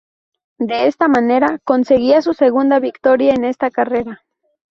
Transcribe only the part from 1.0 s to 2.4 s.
manera, conseguía su